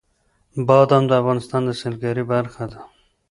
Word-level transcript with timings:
بادام 0.67 1.03
د 1.07 1.11
افغانستان 1.21 1.61
د 1.65 1.69
سیلګرۍ 1.81 2.23
برخه 2.33 2.63
ده. 2.71 2.79